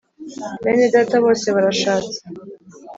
[0.63, 2.19] Benedata bose barashatse.